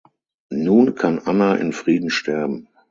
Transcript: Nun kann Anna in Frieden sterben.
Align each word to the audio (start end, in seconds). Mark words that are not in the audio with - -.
Nun 0.49 0.95
kann 0.95 1.19
Anna 1.19 1.53
in 1.57 1.73
Frieden 1.73 2.09
sterben. 2.09 2.67